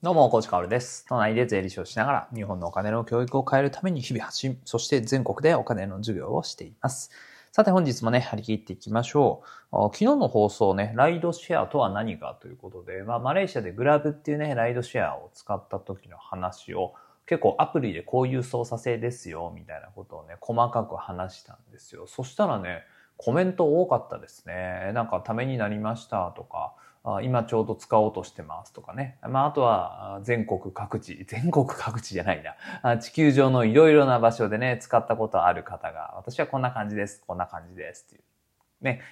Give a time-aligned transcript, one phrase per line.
[0.00, 1.04] どうも、コーチカオルです。
[1.08, 7.10] 都内で税理士をしながら、日本のお金の教育を変えるために日々発信、そして全国でお金の授業をしています。
[7.50, 9.42] さて本日もね、張り切っていきましょ
[9.72, 9.76] う。
[9.92, 16.94] 昨日の放送ね、ライドシェアとは何かということで、まあ、マレーシアでグラブっていうね、ライドシェアを使った時の話を、
[17.26, 22.06] 結構アプリでこういう操作性ですよ、みたいなことをね、細かく話したんですよ。
[22.06, 22.84] そしたらね、
[23.18, 24.92] コメント多かったですね。
[24.94, 26.74] なんかためになりましたとか、
[27.22, 29.18] 今ちょうど使おうとしてますとかね。
[29.28, 32.44] まあ、あとは全国各地、 全国各地じゃない
[32.82, 32.98] な。
[32.98, 38.22] 地球上のいろいろな場所でね、使ったことある方が、私はこんな感じです、こんな感じですっていう、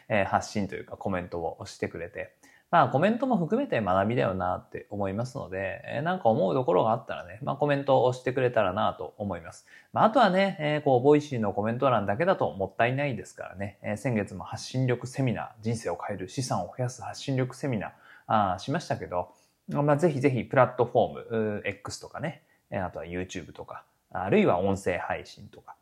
[0.08, 2.36] ね、発信というかコメントをしてくれて、
[2.70, 9.66] まあコメントも含めて学びだよなって思いますので、えーなんか思うところがあったらね、まあコメントをしてくれたらなと思います。
[9.92, 17.90] まああとはね、えーこう、ボイシーのコメント欄だけだともったいないですからね、えー先月も発信力セミナー、人生を変える資産を増やす発信力セミナー、
[18.26, 19.30] あーしましたけど、
[19.68, 25.76] まあぜひぜひプラットフォーム、ー X とかね、えーあとは YouTube とか、あるいは音声配信とか、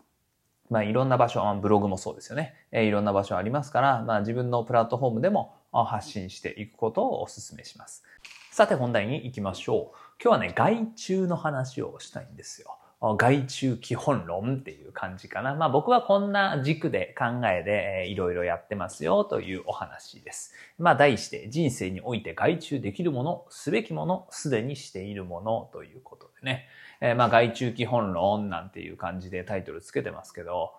[0.70, 2.54] まあ、いろんな場所、ブログもそうですよね。
[2.72, 8.04] えーいろんな場所ありますから、まあ、自分のプラットフォームでも発信していくことをお勧めします。
[8.52, 9.96] さて本題に行きましょう。
[10.22, 12.78] 今日はね、外注の話をしたいんですよ。
[13.18, 15.54] 外注基本論っていう感じかな。
[15.54, 20.54] まあ僕はこんな軸で考えでいろいろやってますよというお話です。
[20.78, 26.66] まあ題して人生において外注できるもの、すべきもの、すでにしているものということでね。
[27.00, 30.72] えーまあ外注基本論なんていう感じでタイトルつけてますけど、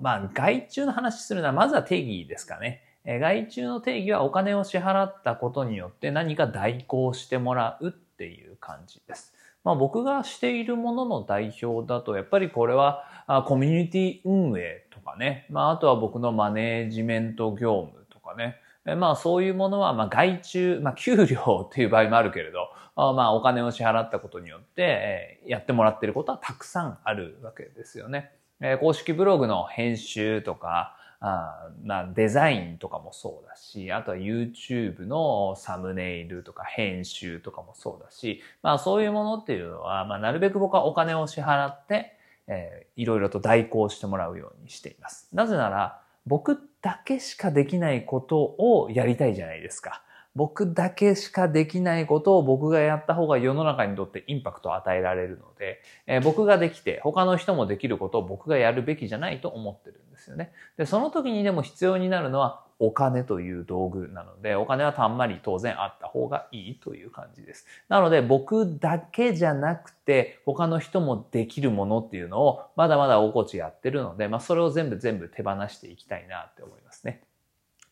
[0.00, 2.82] まあ外注の話するのはまずは定義ですかね。
[3.06, 9.32] え外注の定義はお金を支払ったことによって何か代行してもらうっていう感じです。
[9.62, 28.32] まあ僕がしているものの代表だと、やっぱりこれはあコミュニティ運営とかね、まああとは僕のマネージメント業務とかね、えまあそういうものはまあ外注、まあ給料っていう場合もあるけれど、あまあお金を支払ったことによって、えやってもらってることはたくさんあるわけですよね。
[28.80, 30.96] 公式ブログの編集とか、
[31.28, 42.16] あまあデザインとかもそうだし、あとは YouTube のサムネイルとか編集とかもそうだし、まあそういうものっていうのは、まあなるべく僕はお金を支払って、
[42.46, 45.28] えーいろいろと代行してもらうようにしています。
[45.32, 50.02] なぜなら、僕だけしかできないことをやりたいじゃないですか。
[50.36, 60.52] 僕だけしかできないことを僕がやった方が世の中にとってインパクトを与えられるので、えー僕ができて他の人もできることを僕がやるべきじゃないと思ってるんですよね。
[60.76, 67.66] で、その時にでも必要になるのはお金という道具なので、お金はたんまり当然あった方がいいという感じです。
[67.88, 76.85] なので僕だけじゃなくて他の人もできるものっていうのをまだまだおこちやってるので、まあそれを全部全部手放していきたいなって思います。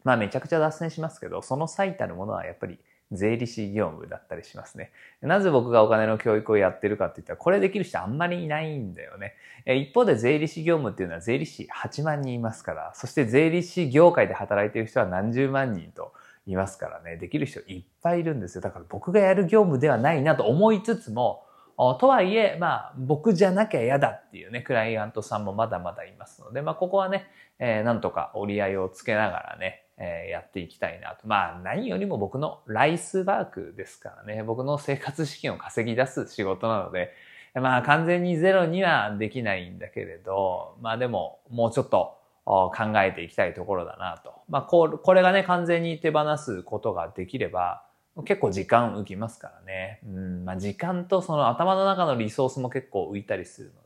[0.04, 2.78] まあめちゃくちゃ脱線しますけど、その最たるものはやっぱり
[3.12, 4.90] 税理士業務だったりしますね。
[5.20, 9.34] なぜ僕がお金の教育をやってるかって言ったら、これできる人あんまりいないんだよね。
[9.66, 16.12] 一方で税理士業務っていうのは税理士8万人いますから、そして税理士業界で働いてる人は何十万人と
[16.46, 18.60] いますからね、できる人いっぱいいるんですよ。
[18.60, 21.44] だから僕がやる業務ではないなと思いつつも、
[21.76, 27.26] とはいえ、まあ、僕じゃなきゃ嫌だっていうね、クライアントさんもまだまだいますので、まあ、ここはね、
[27.58, 31.26] えーなんとか折り合いをつけながらね、えーやっていきたいなと。
[31.26, 37.12] まあ、何よりも僕のライスワークですからね、僕の生活資金を稼ぎ出す仕事なので、
[37.54, 44.34] まあ、完全にゼロにはできないんだけれど、まあでも、もうちょっと考えていきたいところだなと。
[44.48, 47.84] まあ、ここれがね、完全に手放すことができれば、
[48.24, 50.00] 結構時間浮きますからね。
[50.04, 53.83] うん、まあ時間とその頭の中のリソースも結構浮いたりするの、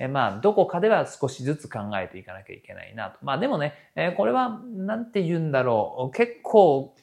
[0.00, 3.18] えまあどこかでは少しずつ考えていかなきゃいけないなと。
[3.22, 6.16] まあでもね、えこれはなんて言うんだろう。
[6.16, 6.94] 結構、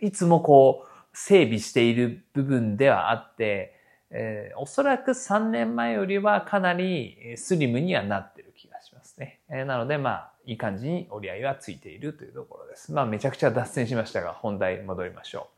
[0.00, 3.74] いつもこう整備している部分ではあって、
[4.10, 9.40] えーおそらく3年前よりはかなりスリムにはなってる気がしますね。
[9.50, 12.92] えーなのでまあいい感じに折り合いはついているというところです。
[12.92, 15.48] まあめちゃくちゃ脱線しましたが本題戻りましょ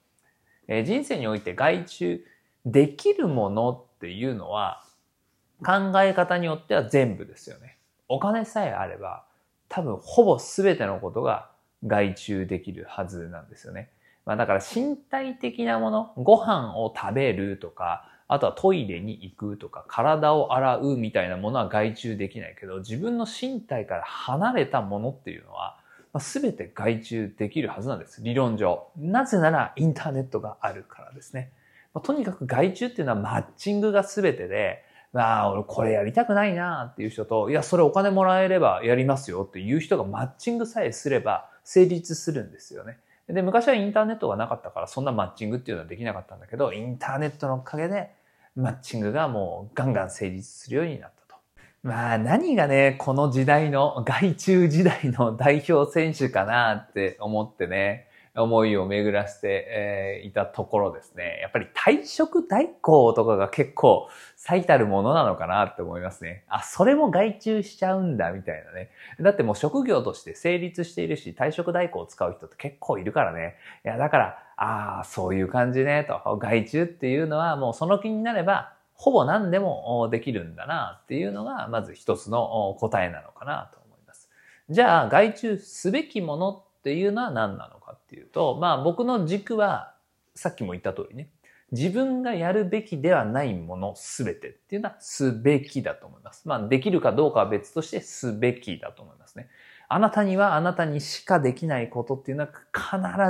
[0.68, 0.72] う。
[0.72, 2.24] えー人生において外注
[2.64, 4.82] できるものっていうのは
[5.62, 7.78] 考え方によっては全部ですよね。
[8.08, 9.24] お金さえあれば
[9.68, 11.50] 多分ほぼ全てのことが
[11.86, 13.90] 外注できるはずなんですよね。
[14.24, 25.78] まあだから身体的なもの、ご飯を食べるとか、あとはトイレに行くとか、体を洗うみたいなものは外注できないけど、自分の身体から離れたものっていうのは、
[26.12, 28.22] まあ、全て外注できるはずなんです。
[28.22, 28.86] 理論上。
[28.96, 31.50] なぜならインターネットがあるからですね。
[31.92, 34.83] まあとにかく外注っていうのはマッチングが全てで、
[35.14, 42.98] ああ、俺これやりたくないなっていう人と、いや、それお金もらえればやりますよっていう人がマッチングさえすれば成立するんですよね。
[43.28, 48.10] で、昔はインターネットがなかったからそんなマッチングっていうのはできなかったんだけど、インターネットのおかげで
[48.56, 51.40] マッチングがもうガンガン成立するようになったと。
[51.82, 61.38] まあ何がね、この時代の、外中時代の代表選手かなって思ってね、思いを巡らせて、え、いたところですね。
[61.40, 66.44] やっぱり退職代行とかが結構最たるものなのかなって思いますね。
[66.48, 68.90] あ、それも外注しちゃうんだみたいなね。
[69.20, 73.54] だってもう職業として成立しているし、退職代行を使う人って結構いるからね。
[73.84, 76.36] いや、だから、ああ、そういう感じね、と。
[76.38, 84.28] 外注っていうのはもうその気になれば、ほぼ何でもできるんだなっていうのが、まず一つの答えなのかなと思います。
[84.70, 89.94] じゃあ、外注すべきものってっていうのは何なのかっていうと、まあ僕の軸は、
[90.34, 91.30] さっきも言った通りね、
[91.72, 96.46] 自分がやるべきではないものすべてっていうのはすべきだと思います。
[96.46, 99.48] まあできるかどうかは別としてすべきだと思いますね。
[99.88, 102.50] あなたにはあなたにしかできないことっていうのは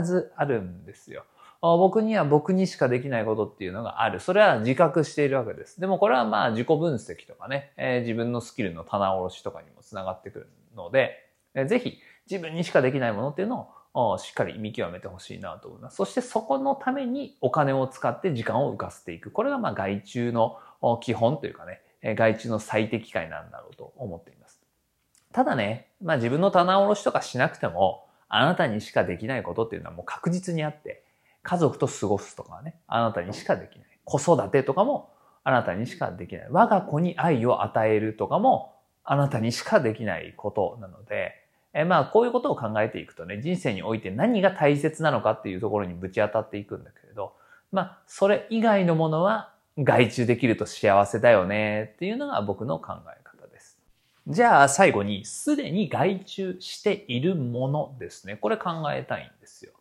[0.00, 1.24] 必ずあるんですよ。
[1.60, 4.18] 僕には僕にしかできないことっていうのがある。
[4.18, 5.80] それは自覚しているわけです。
[5.80, 11.98] でもこれはまあ自己分析とかね、えー、自分のスキルの棚卸しとかにもつながってくるので、えー、ぜひ
[12.30, 15.96] 自分にしかできないものっていうのをしっかり見極めてほしいなと思います。
[15.96, 19.30] そしてそこのためにお金を使って時間を浮かせていく。
[19.30, 20.58] これがまあ外注の
[21.00, 21.80] 基本というかね、
[22.16, 24.60] 外注の最適解なんだろうと思っています。
[25.32, 31.04] ただね、まあ自分の棚卸しとかしなくても、あなたにしかできないことっていうのはもう確実にあって、
[31.42, 33.86] 家族と過ごすとかね、あなたにしかできない。
[34.04, 35.12] 子育てとかも
[35.44, 36.46] あなたにしかできない。
[36.50, 38.74] 我が子に愛を与えるとかも
[39.04, 41.43] あなたにしかできないことなので、
[41.74, 47.34] えまあ、こういうことを考えていくとね、人生において何が大切なのかっていうところにぶち当たっていくんだけれど、
[47.72, 53.80] まあ、それ以外のものは外注できると幸せだよねっていうのが僕の考え方です。
[54.28, 58.36] じゃあ最後に、すでに外注しているものですね。
[58.36, 59.72] これ考えたいんですよ。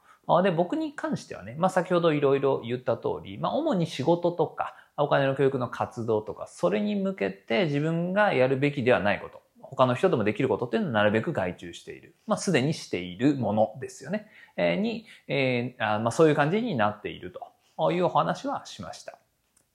[0.42, 9.43] で、僕に関してはね、まあ先ほどいろいろ言った通り、まあ主に仕事とか、お金の教育の活動とか、それに向けて自分がやるべきではないこと。
[9.76, 12.16] 他の人でもできることっていうのはなるべく外注している。
[12.28, 14.28] まあ、すでにしているものですよね。
[14.56, 17.34] えー、に、えー、あまあ、そういう感じになっている
[17.78, 19.18] というお話はしました。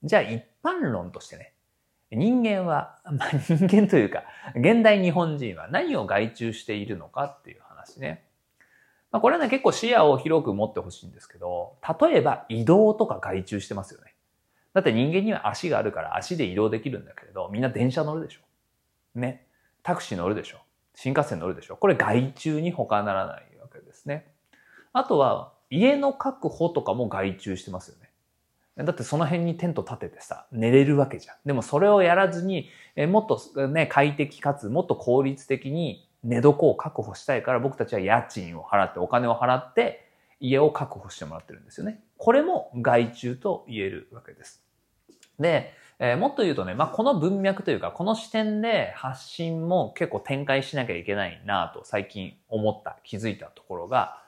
[0.03, 1.53] じゃあ一般論としてね、
[2.11, 4.23] 人間は、 まあ、人間というか、
[4.55, 8.25] 現代日本人は何を外注しているのかっていう話ね。
[9.11, 14.15] まあ、これはね、結構視野を広く持ってほしいんですけど、例えば移動とか外注してますよね。
[14.73, 18.41] だって人間には足があるから足で移動できるんだけれど、みんな電車乗るでしょ。
[19.15, 19.47] ね。
[19.89, 20.59] タクシー乗るでしょ。
[20.93, 21.75] 新幹線乗るでしょ。
[21.75, 24.31] これ外注に他ならないわけですね。
[24.93, 28.09] あとは、家の確保とかも外注してますよね。
[28.85, 31.35] だってその辺にテント立ててさ、寝れるわけじゃん。
[31.43, 40.07] でもそれをやらずに、えもっとね、快適かつもっと効率的に寝床を確保したいから僕たちは家賃を払ってお金を払って
[40.39, 42.03] 家を確保してもらってるんですよね。
[42.17, 44.63] これも外注と言えるわけです。
[45.39, 54.23] で、えー、もっと言うとね、まあ、この文脈というか、この視点で発信も結構展開しなきゃいけないなと最近思った、気づいたところが、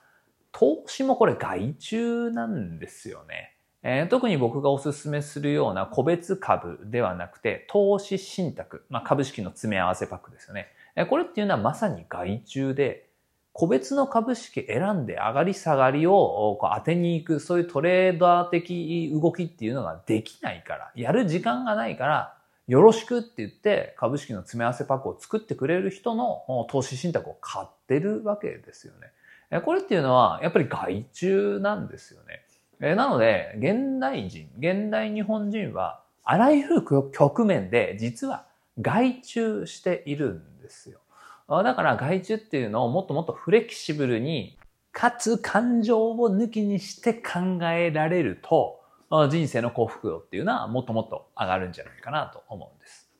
[0.52, 3.56] 投資もこれ外注なんですよね。
[3.82, 10.68] えー、特に僕がおすすめするような個別株ではなくて、投資信託、まあ、株式の詰め合わせパックですよね。
[10.94, 13.08] え、これっていうのはまさに外注で、
[13.52, 22.34] 個別の株式選んで上がり下がりを当てに行く、そういうトレーダー的動きっていうのができないから、やる時間がないから、
[22.68, 28.94] よろしくって言って株式の詰め合わせパックを作ってくれる人の投資信託を買ってるわけですよ
[29.50, 29.60] ね。
[29.60, 32.20] これっていうのはやっぱり外注なんですよ
[32.80, 32.94] ね。
[32.94, 36.82] なので、現代人、現代日本人はあらゆる
[37.12, 38.46] 局面で実は
[38.80, 41.00] 外注しているんですよ。
[41.62, 44.58] だから外注っていうのをもっともっとフレキシブルに、
[44.92, 48.80] かつ感情を抜きにして考えられると、
[49.30, 53.10] 人生の幸福度っていうのはもっともっと上がるんじゃないかなと思うんです。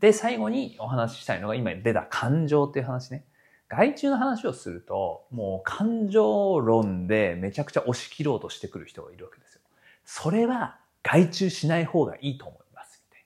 [0.00, 3.24] で、最後にお話ししたいのが今出た感情っていう話ね。
[3.68, 9.60] 外注の話をすると、もう感情論でめちゃくちゃ押し切ろうとしてくる人がいるわけですよ。
[10.04, 13.02] それは外注しない方がいいと思います。
[13.10, 13.24] みたい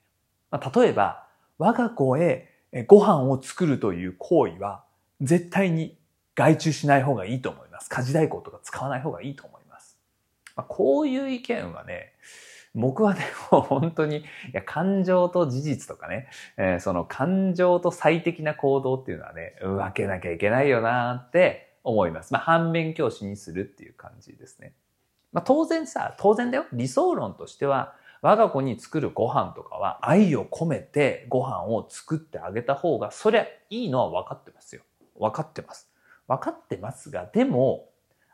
[0.52, 0.58] な。
[0.58, 1.26] まあ、例えば、
[1.58, 4.84] 我が子へご飯を作るという行為は
[5.20, 5.96] 絶対に
[6.34, 7.88] 外注しない方がいいと思います。
[7.88, 9.98] 家事代行とか使わない方がいいと思います。
[10.54, 12.12] まあ、こういう意見はね、
[12.74, 16.28] 僕はね、もう本当に、いや、感情と事実とかね、
[16.58, 22.34] えー、その感情と最適な行動っていうのはね、分けなきゃいけないよなって思います。
[22.34, 24.74] まあ、反面教師にするっていう感じですね。
[25.32, 26.66] まあ、当然さ、当然だよ。
[26.72, 27.94] 理想論としては、
[28.26, 34.82] 我が子に作るご飯とかは愛を込めてご飯を作ってあげた方が、そりゃいいのは分かってますよ。
[35.16, 35.88] 分かってます。
[36.26, 37.88] 分かってますが、でも、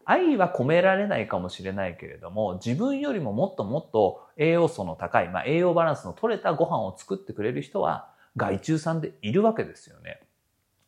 [0.07, 10.23] 愛は込められないかもしれないけれども、自分よりももっともっと栄養素の高い、まあ、栄養バランスの取れたご飯を作ってくれる人は、外注さんでいるわけですよね。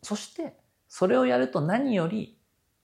[0.01, 0.57] そして、
[0.89, 2.39] それをやると何より、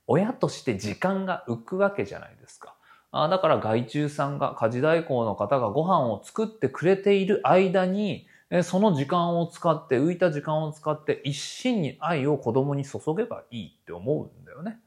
[0.06, 2.76] 親として時間が浮くわけじゃないですか。
[3.12, 8.26] あだから外注さんが、家事代行の方がご飯を作ってくれている間に、
[8.62, 14.78] その時間を使って、浮いた時間を使って、一心に愛を子供に注げばいいって思うんだよね。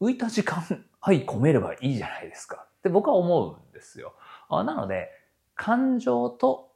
[0.00, 0.62] 浮いた時間、
[1.00, 2.66] 愛込めればいいじゃないですか。
[2.78, 4.14] って僕は思うんですよ。
[4.48, 5.10] あなので、
[5.54, 6.70] 感情と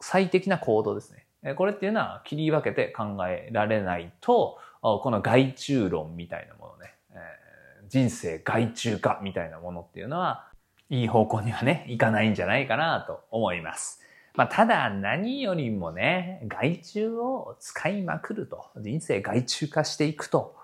[0.00, 1.54] 最適な行動ですね。
[1.56, 6.93] これっていうのは切り分けて考えられないと、この外注論みたいなものね、
[7.88, 10.48] 人生外注化みたいなものっていうのは、
[10.90, 14.00] いい方向にはね、 いかないんじゃないかなと思います。
[14.34, 20.56] まあ、ただ何よりもね、外注を使いまくると、人生外注化していくと、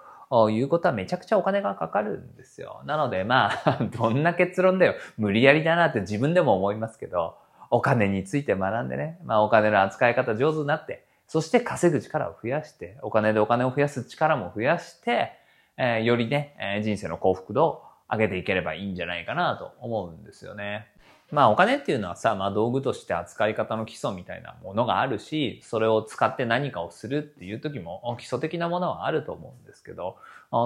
[0.50, 2.82] いうことはめちゃくちゃお金がかかるんですよ。
[2.84, 4.94] なのでまあ、 どんな結論だよ。
[5.18, 7.36] 無理やりだなって自分でも思いますけど、
[7.68, 15.39] お金について学んでね、まあお金の扱い方上手になって、そして稼ぐ力を増やして、お金でお金を増やす力も増やして、
[15.82, 20.88] えー、よりね、え、人生の幸福度を上げていければいいんじゃないかなと思うんですよね。
[21.30, 30.18] まあお金っていうのはさ、まあ道具として扱い方の基礎みたいなものがあるし、それを使って何かをするっていう時も基礎的なものはあると思うんですけど、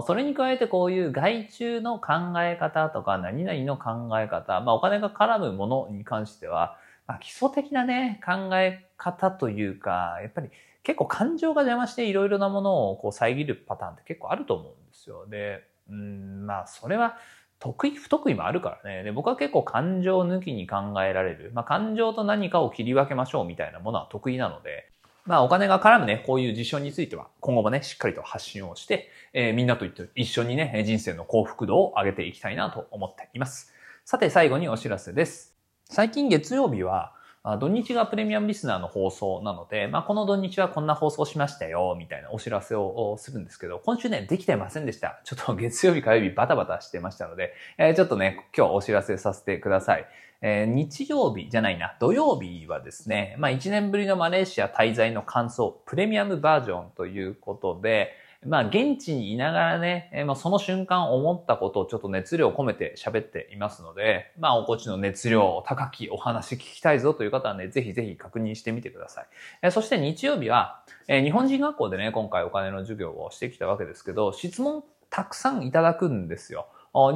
[0.04, 10.49] それに加えてこういう外注の考え方とか何々の考え方、まあお金が絡むものに関しては、まあ、基礎的なね、考え方というか、やっぱり
[10.85, 15.26] 結構感情が邪魔していろいろなものをこう遮るパターンって結構あると思うんですよ。
[15.26, 17.19] で、うん、まあそれは
[17.59, 19.03] 得意、不得意もあるからね。
[19.05, 21.50] で、僕は結構感情抜きに考えられる。
[21.55, 24.91] まあ、感情と何かを切り分けましょうみたいなものは得意なので、
[25.25, 33.73] まあ、お金が絡むね、こういう事象については、今後もね、しっかりと発信をして、えー、みんなと一緒にね、人生の幸福度を上げていきたいなと思っています。
[34.05, 35.57] さて、最後にお知らせです。
[35.85, 37.14] 最近月曜日は、
[37.45, 45.21] 土日がプレミアムリスナーの放送なので、まあ、この土日はこんな放送しましたよ、みたいなお知らせをするんですけど、今週ね、できてませんでした。
[45.25, 50.07] ちょっと 月曜日火曜日バタバタしてましたので、えー、ちょっとね、今日お知らせさせてください。
[50.41, 58.13] えー、日曜日じゃないな、土曜日はですね、まあ、1年ぶりのマレーシア滞在の感想、プレミアムバージョンということで、
[58.47, 69.27] まあ、現地にいながらね、えー、まあ、その瞬間思ったことをちょっと熱量を込めて喋っていますので、まあ、おこちの熱量を高きお話聞きたいぞという方はね、ぜひぜひ確認してみてください。
[69.63, 76.67] えー、そして日曜日は、えー、日本人学校でね、今回お金の授業をしてきたわけですけど、質問たくさんいただくんですよ。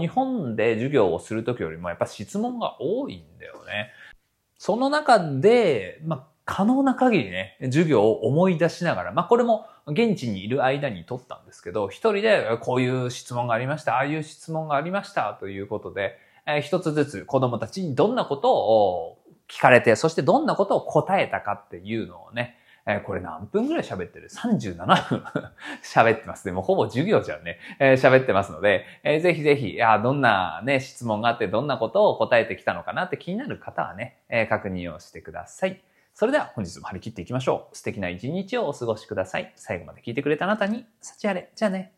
[0.00, 3.92] 日本で授業をするときよりもやっぱ質問が多いんだよね。
[4.56, 19.18] その中で、まあ、可能な限りね、授業を思い出しながら、まあこれも現地にいる間に取ったんですけど、一人でこういう質問がありました、ああいう質問がありましたということで、えー、一つずつ子供たちにどんなことを
[19.48, 22.56] 聞かれて、そしてどんなことを答えたかっていうのをね、
[22.90, 25.24] え、これ何分ぐらい喋ってる ?37 分
[25.84, 26.52] 喋ってますね。
[26.52, 27.58] もうほぼ授業じゃんね。
[27.78, 35.82] えー、喋ってますので、えー、ぜひぜひ、いや、どんなね、質問があって、どんなことを答えてきたのかなって気になる方はね、えー、確認をしてください。
[36.18, 37.76] それでは本日も張り切っていきましょう。
[37.76, 39.52] 素敵な一日をお過ごしください。
[39.54, 41.52] 最後まで聞いてくれたあなたに、幸あれ。
[41.54, 41.92] じゃあね。